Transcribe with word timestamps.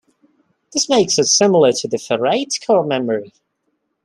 This 0.73 0.89
makes 0.89 1.19
it 1.19 1.25
similar 1.25 1.71
to 1.73 1.87
the 1.87 1.97
ferrite 1.97 2.65
core 2.65 2.83
memory. 2.83 3.33